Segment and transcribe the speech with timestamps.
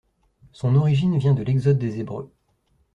[0.51, 2.33] Son origine vient de l'Exode des Hébreux.